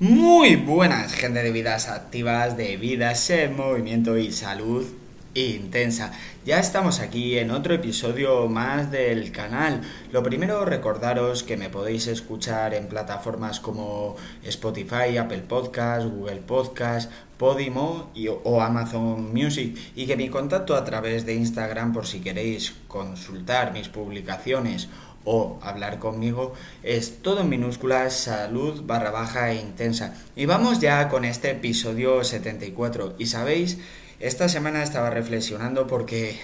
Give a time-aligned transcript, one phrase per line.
[0.00, 4.86] Muy buenas, gente de vidas activas, de vidas en movimiento y salud
[5.34, 6.10] intensa.
[6.46, 9.82] Ya estamos aquí en otro episodio más del canal.
[10.10, 17.12] Lo primero, recordaros que me podéis escuchar en plataformas como Spotify, Apple Podcast, Google Podcast,
[17.36, 22.20] Podimo y, o Amazon Music y que mi contacto a través de Instagram por si
[22.20, 24.88] queréis consultar mis publicaciones
[25.24, 30.14] o hablar conmigo es todo en minúsculas salud barra baja e intensa.
[30.36, 33.14] Y vamos ya con este episodio 74.
[33.18, 33.78] Y sabéis,
[34.18, 36.38] esta semana estaba reflexionando porque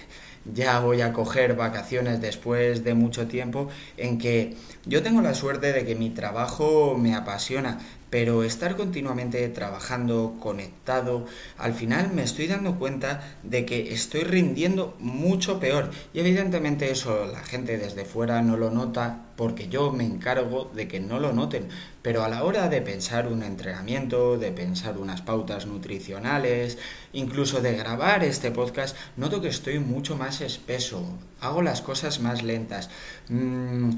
[0.55, 4.55] ya voy a coger vacaciones después de mucho tiempo en que
[4.85, 11.27] yo tengo la suerte de que mi trabajo me apasiona, pero estar continuamente trabajando, conectado,
[11.59, 15.91] al final me estoy dando cuenta de que estoy rindiendo mucho peor.
[16.15, 20.89] Y evidentemente eso la gente desde fuera no lo nota porque yo me encargo de
[20.89, 21.69] que no lo noten.
[22.03, 26.79] Pero a la hora de pensar un entrenamiento, de pensar unas pautas nutricionales,
[27.13, 31.05] incluso de grabar este podcast, noto que estoy mucho más espeso,
[31.41, 32.91] hago las cosas más lentas,
[33.29, 33.91] mm,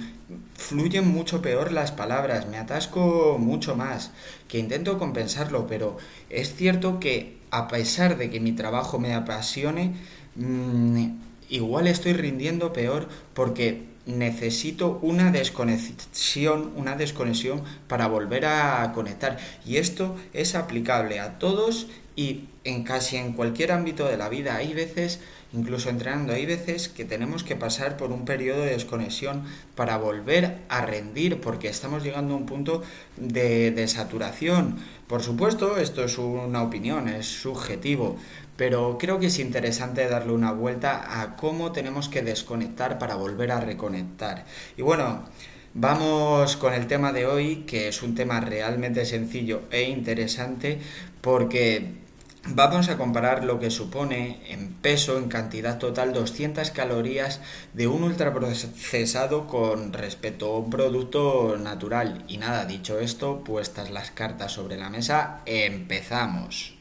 [0.54, 4.10] fluyen mucho peor las palabras, me atasco mucho más,
[4.48, 5.98] que intento compensarlo, pero
[6.30, 9.94] es cierto que a pesar de que mi trabajo me apasione,
[10.36, 11.08] mm,
[11.50, 19.38] igual estoy rindiendo peor porque necesito una desconexión, una desconexión para volver a conectar.
[19.64, 24.56] Y esto es aplicable a todos y en casi en cualquier ámbito de la vida.
[24.56, 25.20] Hay veces,
[25.52, 29.44] incluso entrenando, hay veces que tenemos que pasar por un periodo de desconexión
[29.76, 32.82] para volver a rendir, porque estamos llegando a un punto
[33.16, 34.78] de, de saturación.
[35.06, 38.16] Por supuesto, esto es una opinión, es subjetivo,
[38.58, 43.52] pero creo que es interesante darle una vuelta a cómo tenemos que desconectar para volver
[43.52, 44.44] a reconectar.
[44.76, 45.24] Y bueno,
[45.74, 50.80] vamos con el tema de hoy, que es un tema realmente sencillo e interesante,
[51.20, 52.08] porque
[52.50, 57.40] Vamos a comparar lo que supone en peso, en cantidad total, 200 calorías
[57.74, 62.24] de un ultraprocesado con respecto a un producto natural.
[62.26, 66.77] Y nada, dicho esto, puestas las cartas sobre la mesa, empezamos.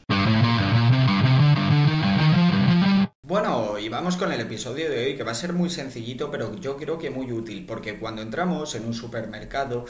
[3.88, 6.98] Vamos con el episodio de hoy que va a ser muy sencillito, pero yo creo
[6.98, 9.86] que muy útil, porque cuando entramos en un supermercado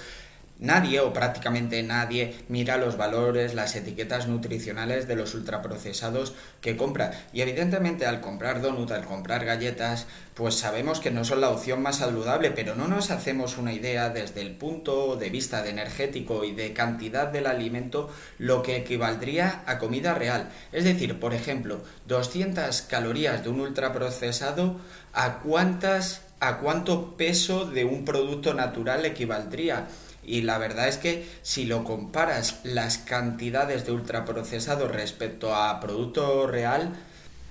[0.60, 7.12] Nadie o prácticamente nadie mira los valores, las etiquetas nutricionales de los ultraprocesados que compra.
[7.32, 11.80] Y evidentemente al comprar donut, al comprar galletas, pues sabemos que no son la opción
[11.80, 16.42] más saludable, pero no nos hacemos una idea desde el punto de vista de energético
[16.42, 20.48] y de cantidad del alimento lo que equivaldría a comida real.
[20.72, 24.80] Es decir, por ejemplo, 200 calorías de un ultraprocesado,
[25.12, 29.88] ¿a cuántas a cuánto peso de un producto natural equivaldría?
[30.28, 36.46] Y la verdad es que si lo comparas las cantidades de ultraprocesado respecto a producto
[36.46, 36.92] real,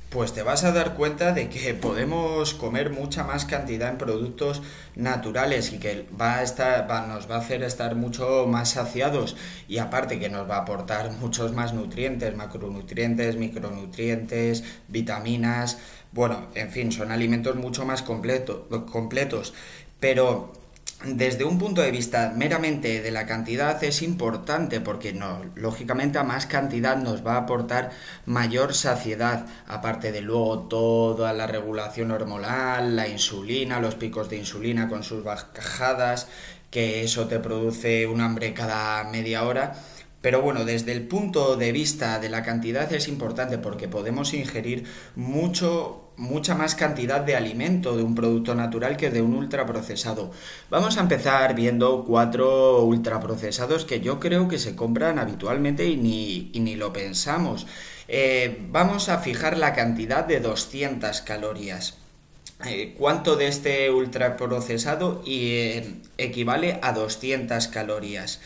[0.09, 4.61] pues te vas a dar cuenta de que podemos comer mucha más cantidad en productos
[4.95, 9.35] naturales y que va a estar, nos va a hacer estar mucho más saciados
[9.67, 15.79] y aparte que nos va a aportar muchos más nutrientes, macronutrientes, micronutrientes, vitaminas,
[16.11, 19.53] bueno, en fin, son alimentos mucho más completos.
[19.99, 20.53] Pero
[21.05, 26.23] desde un punto de vista meramente de la cantidad es importante porque no, lógicamente a
[26.23, 27.91] más cantidad nos va a aportar
[28.25, 34.89] mayor saciedad, aparte de luego toda la regulación hormonal, la insulina, los picos de insulina
[34.89, 36.27] con sus bajadas,
[36.71, 39.75] que eso te produce un hambre cada media hora.
[40.21, 44.85] Pero bueno, desde el punto de vista de la cantidad es importante porque podemos ingerir
[45.15, 50.31] mucho, mucha más cantidad de alimento de un producto natural que de un ultraprocesado.
[50.69, 56.51] Vamos a empezar viendo cuatro ultraprocesados que yo creo que se compran habitualmente y ni,
[56.59, 57.67] ni lo pensamos.
[58.07, 61.97] Eh, vamos a fijar la cantidad de 200 calorías.
[62.65, 68.39] Eh, ¿Cuánto de este ultraprocesado eh, equivale a 200 calorías?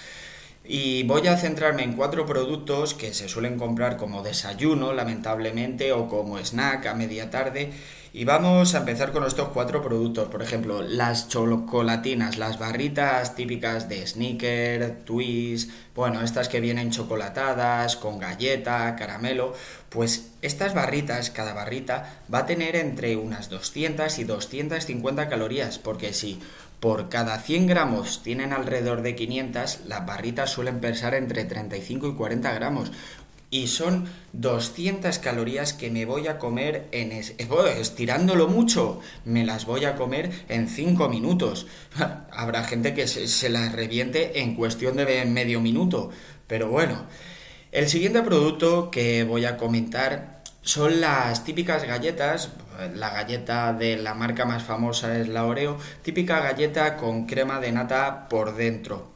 [0.73, 6.07] Y voy a centrarme en cuatro productos que se suelen comprar como desayuno, lamentablemente, o
[6.07, 7.73] como snack a media tarde.
[8.13, 10.27] Y vamos a empezar con estos cuatro productos.
[10.27, 17.95] Por ejemplo, las chocolatinas, las barritas típicas de Snicker, Twist, bueno, estas que vienen chocolatadas,
[17.95, 19.53] con galleta, caramelo.
[19.87, 25.79] Pues estas barritas, cada barrita, va a tener entre unas 200 y 250 calorías.
[25.79, 26.41] Porque si
[26.81, 32.15] por cada 100 gramos tienen alrededor de 500, las barritas suelen pesar entre 35 y
[32.15, 32.91] 40 gramos.
[33.51, 37.35] Y son 200 calorías que me voy a comer en es,
[37.77, 41.67] estirándolo mucho, me las voy a comer en 5 minutos.
[42.31, 46.09] Habrá gente que se, se las reviente en cuestión de medio minuto,
[46.47, 47.05] pero bueno.
[47.71, 52.51] El siguiente producto que voy a comentar son las típicas galletas,
[52.95, 57.71] la galleta de la marca más famosa es la Oreo, típica galleta con crema de
[57.71, 59.11] nata por dentro.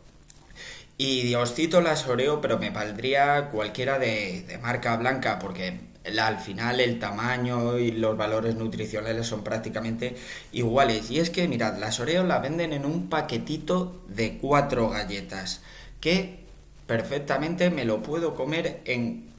[0.97, 5.79] Y os cito las Oreo, pero me valdría cualquiera de, marca blanca, porque
[6.17, 10.15] al final el tamaño y los valores nutricionales son prácticamente
[10.53, 11.11] iguales.
[11.11, 15.61] Y es que, mirad, las Oreo la venden en un paquetito de cuatro galletas,
[15.99, 16.39] que
[16.87, 19.33] perfectamente me lo puedo comer en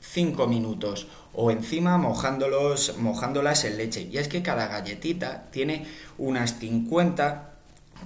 [0.00, 4.08] cinco minutos o encima mojándolos, mojándolas en leche.
[4.10, 5.86] Y es que cada galletita tiene
[6.16, 7.51] unas 50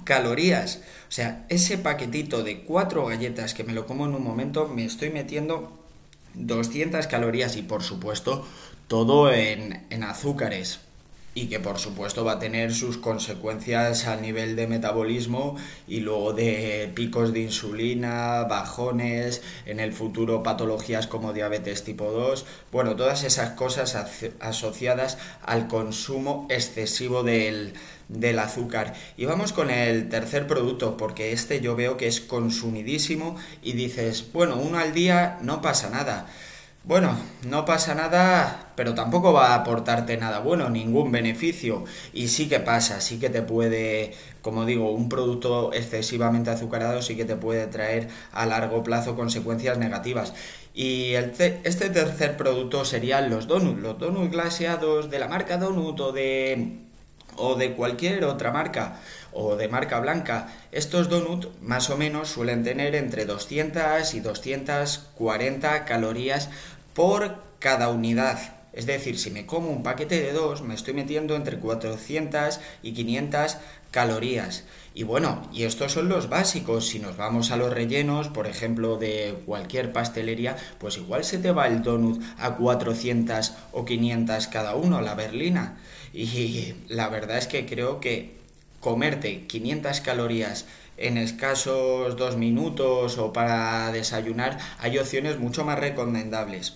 [0.03, 0.81] calorías.
[1.09, 4.85] O sea, ese paquetito de cuatro galletas que me lo como en un momento, me
[4.85, 5.77] estoy metiendo
[6.33, 8.45] 200 calorías y por supuesto
[8.87, 10.79] todo en, en azúcares
[11.37, 15.55] y que por supuesto va a tener sus consecuencias a nivel de metabolismo
[15.87, 22.43] y luego de picos de insulina, bajones, en el futuro patologías como diabetes tipo 2,
[22.71, 23.95] bueno, todas esas cosas
[24.39, 27.73] asociadas al consumo excesivo del,
[28.07, 28.95] del azúcar.
[29.15, 34.25] Y vamos con el tercer producto, porque este yo veo que es consumidísimo y dices,
[34.33, 36.25] bueno, uno al día no pasa nada.
[36.87, 41.83] Bueno, no pasa nada, pero tampoco va a aportarte nada bueno, ningún beneficio.
[42.13, 47.17] Y sí que pasa, sí que te puede, como digo, un producto excesivamente azucarado sí
[47.17, 50.33] que te puede traer a largo plazo consecuencias negativas.
[50.73, 56.13] Y este tercer producto serían los donuts, los donuts glaseados de la marca Donut o
[56.13, 56.87] de
[57.37, 58.99] o de cualquier otra marca
[59.31, 60.47] o de marca blanca.
[60.71, 66.49] Estos donuts más o menos suelen tener entre 200 y 240 calorías
[66.97, 68.39] por cada unidad.
[68.73, 72.93] Es decir, si me como un paquete de dos, me estoy metiendo entre 400 y
[72.93, 73.57] 500
[73.91, 74.63] calorías.
[74.95, 76.87] Y bueno, y estos son los básicos.
[76.87, 81.51] Si nos vamos a los rellenos, por ejemplo, de cualquier pastelería, pues igual se te
[81.51, 85.77] va el donut a 400 o 500 cada uno, la berlina.
[86.13, 88.37] Y la verdad es que creo que
[88.79, 90.65] comerte 500 calorías
[90.97, 96.73] en escasos dos minutos o para desayunar, hay opciones mucho más recomendables.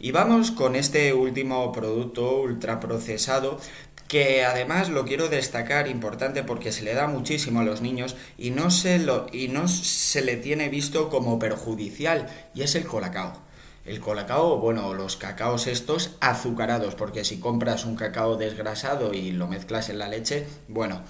[0.00, 3.58] Y vamos con este último producto ultraprocesado
[4.06, 8.50] que además lo quiero destacar importante porque se le da muchísimo a los niños y
[8.50, 13.48] no se lo y no se le tiene visto como perjudicial y es el colacao.
[13.88, 19.48] El colacao, bueno, los cacaos estos azucarados, porque si compras un cacao desgrasado y lo
[19.48, 21.00] mezclas en la leche, bueno,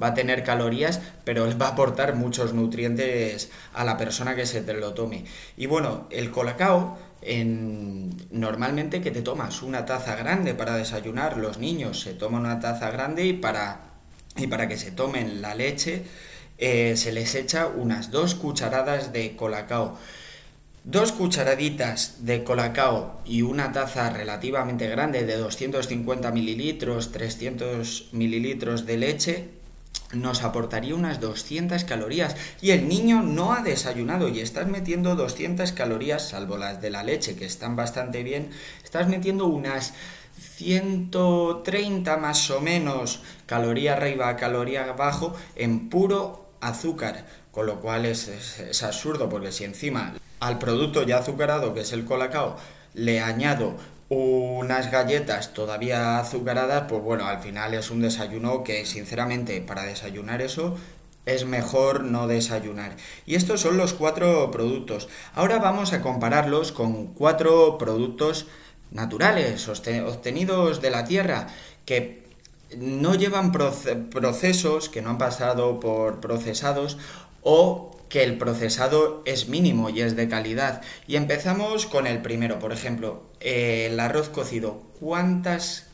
[0.00, 4.60] va a tener calorías, pero va a aportar muchos nutrientes a la persona que se
[4.60, 5.24] te lo tome.
[5.56, 11.58] Y bueno, el colacao, en, normalmente que te tomas una taza grande para desayunar, los
[11.58, 13.92] niños se toman una taza grande y para,
[14.36, 16.04] y para que se tomen la leche
[16.58, 19.96] eh, se les echa unas dos cucharadas de colacao.
[20.84, 28.96] Dos cucharaditas de colacao y una taza relativamente grande de 250 mililitros, 300 mililitros de
[28.96, 29.57] leche
[30.12, 32.36] nos aportaría unas 200 calorías.
[32.60, 37.02] Y el niño no ha desayunado y estás metiendo 200 calorías, salvo las de la
[37.02, 38.50] leche que están bastante bien,
[38.82, 39.94] estás metiendo unas
[40.56, 48.28] 130 más o menos caloría arriba, caloría abajo en puro azúcar, con lo cual es,
[48.28, 52.56] es absurdo porque si encima al producto ya azucarado, que es el colacao,
[52.94, 53.76] le añado
[54.08, 60.40] unas galletas todavía azucaradas, pues bueno, al final es un desayuno que sinceramente para desayunar
[60.40, 60.76] eso
[61.26, 62.96] es mejor no desayunar.
[63.26, 65.08] Y estos son los cuatro productos.
[65.34, 68.46] Ahora vamos a compararlos con cuatro productos
[68.90, 71.48] naturales, obtenidos de la tierra,
[71.84, 72.26] que
[72.76, 76.96] no llevan procesos, que no han pasado por procesados
[77.42, 80.82] o que el procesado es mínimo y es de calidad.
[81.06, 84.82] Y empezamos con el primero, por ejemplo, el arroz cocido.
[84.98, 85.87] ¿Cuántas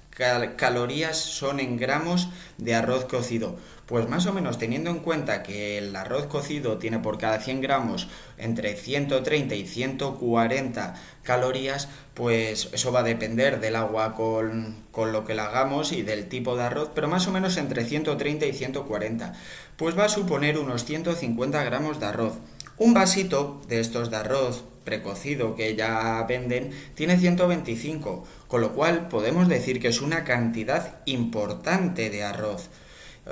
[0.57, 2.29] calorías son en gramos
[2.59, 3.57] de arroz cocido?
[3.87, 7.61] Pues más o menos teniendo en cuenta que el arroz cocido tiene por cada 100
[7.61, 15.13] gramos entre 130 y 140 calorías, pues eso va a depender del agua con, con
[15.13, 18.47] lo que la hagamos y del tipo de arroz, pero más o menos entre 130
[18.47, 19.35] y 140.
[19.77, 22.35] Pues va a suponer unos 150 gramos de arroz.
[22.77, 29.09] Un vasito de estos de arroz precocido que ya venden tiene 125, con lo cual
[29.09, 32.71] podemos decir que es una cantidad importante de arroz.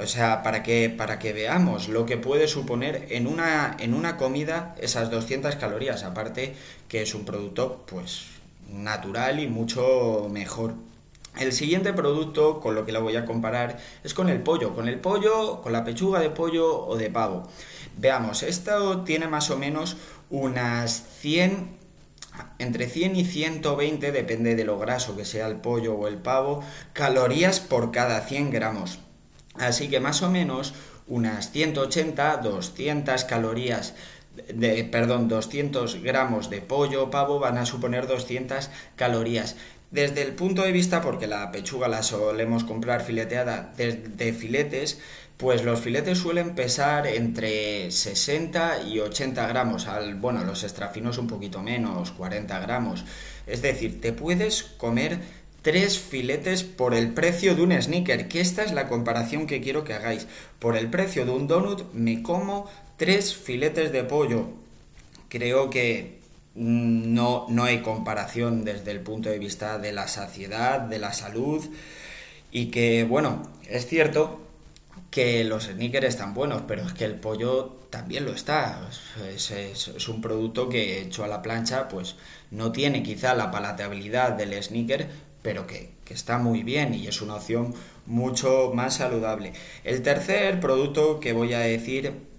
[0.00, 4.16] O sea, para que, para que veamos lo que puede suponer en una, en una
[4.16, 6.04] comida esas 200 calorías.
[6.04, 6.54] Aparte
[6.88, 8.26] que es un producto, pues,
[8.70, 10.74] natural y mucho mejor.
[11.38, 14.86] El siguiente producto con lo que lo voy a comparar es con el pollo, con
[14.88, 17.48] el pollo, con la pechuga de pollo o de pavo.
[17.96, 19.96] Veamos, esto tiene más o menos
[20.30, 21.82] unas 100
[22.58, 26.62] entre 100 y 120, depende de lo graso que sea el pollo o el pavo,
[26.92, 29.00] calorías por cada 100 gramos.
[29.54, 30.74] Así que más o menos
[31.06, 33.94] unas 180, 200 calorías
[34.54, 39.56] de, perdón, 200 gramos de pollo o pavo van a suponer 200 calorías.
[39.92, 44.98] Desde el punto de vista, porque la pechuga la solemos comprar fileteada de filetes,
[45.36, 49.88] pues los filetes suelen pesar entre 60 y 80 gramos.
[49.88, 53.04] Al, bueno, los extrafinos un poquito menos, 40 gramos.
[53.46, 55.18] Es decir, te puedes comer
[55.60, 59.84] tres filetes por el precio de un sneaker, que esta es la comparación que quiero
[59.84, 60.26] que hagáis.
[60.58, 64.46] Por el precio de un donut me como tres filetes de pollo.
[65.28, 66.21] Creo que
[66.54, 71.64] no, no hay comparación desde el punto de vista de la saciedad, de la salud
[72.50, 74.40] y que, bueno, es cierto
[75.10, 78.88] que los sneakers están buenos, pero es que el pollo también lo está.
[79.34, 82.16] Es, es, un producto que hecho a la plancha, pues
[82.50, 85.08] no tiene quizá la palatabilidad del sneaker,
[85.42, 87.74] pero que, que, está muy bien y es una opción
[88.06, 89.52] mucho más saludable.
[89.84, 92.31] El tercer producto que voy a decir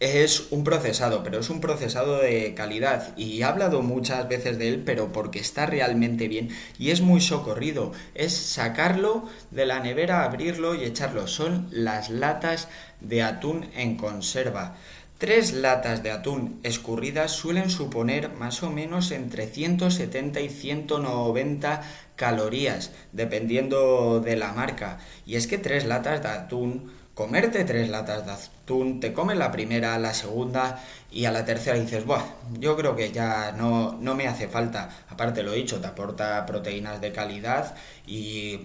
[0.00, 4.68] es un procesado, pero es un procesado de calidad y he hablado muchas veces de
[4.68, 7.92] él, pero porque está realmente bien y es muy socorrido.
[8.14, 11.28] Es sacarlo de la nevera, abrirlo y echarlo.
[11.28, 12.68] Son las latas
[13.00, 14.74] de atún en conserva.
[15.18, 21.82] Tres latas de atún escurridas suelen suponer más o menos entre 170 y 190
[22.16, 24.98] calorías, dependiendo de la marca.
[25.26, 28.59] Y es que tres latas de atún comerte tres latas de atún,
[29.00, 32.24] te comes la primera, la segunda y a la tercera dices, Buah,
[32.58, 34.90] yo creo que ya no, no me hace falta.
[35.08, 37.74] Aparte lo he dicho, te aporta proteínas de calidad
[38.06, 38.60] y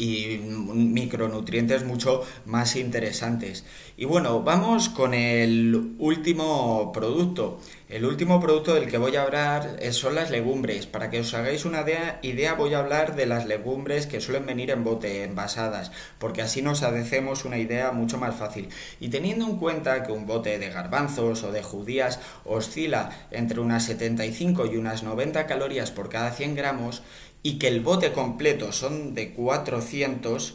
[0.00, 3.64] y micronutrientes mucho más interesantes.
[3.98, 7.60] Y bueno, vamos con el último producto.
[7.90, 10.86] El último producto del que voy a hablar son las legumbres.
[10.86, 11.84] Para que os hagáis una
[12.22, 16.62] idea, voy a hablar de las legumbres que suelen venir en bote, envasadas, porque así
[16.62, 18.68] nos hacemos una idea mucho más fácil.
[19.00, 23.84] Y teniendo en cuenta que un bote de garbanzos o de judías oscila entre unas
[23.84, 27.02] 75 y unas 90 calorías por cada 100 gramos,
[27.42, 30.54] y que el bote completo son de 400,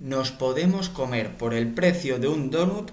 [0.00, 2.90] nos podemos comer por el precio de un donut,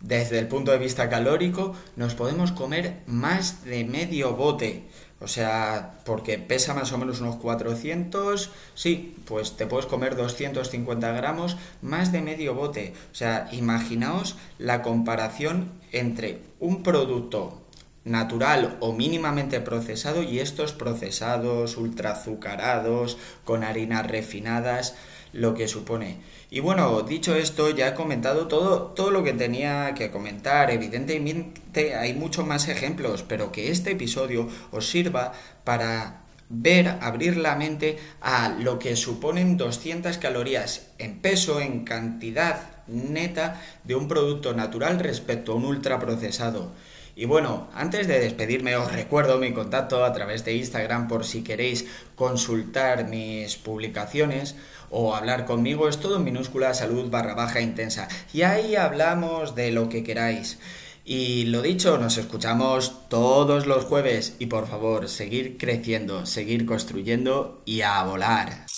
[0.00, 4.84] desde el punto de vista calórico, nos podemos comer más de medio bote.
[5.20, 11.12] O sea, porque pesa más o menos unos 400, sí, pues te puedes comer 250
[11.12, 12.94] gramos, más de medio bote.
[13.12, 17.59] O sea, imaginaos la comparación entre un producto
[18.04, 24.94] natural o mínimamente procesado y estos procesados, ultrazucarados, con harinas refinadas,
[25.32, 26.18] lo que supone.
[26.50, 30.70] Y bueno, dicho esto, ya he comentado todo, todo lo que tenía que comentar.
[30.70, 35.32] Evidentemente hay muchos más ejemplos, pero que este episodio os sirva
[35.64, 42.70] para ver, abrir la mente a lo que suponen 200 calorías en peso, en cantidad
[42.88, 46.72] neta de un producto natural respecto a un ultraprocesado.
[47.20, 51.44] Y bueno, antes de despedirme os recuerdo mi contacto a través de Instagram por si
[51.44, 51.84] queréis
[52.14, 54.56] consultar mis publicaciones
[54.88, 58.08] o hablar conmigo, es todo en minúscula salud barra baja intensa.
[58.32, 60.60] Y ahí hablamos de lo que queráis.
[61.04, 67.60] Y lo dicho, nos escuchamos todos los jueves y por favor, seguir creciendo, seguir construyendo
[67.66, 68.69] y a volar.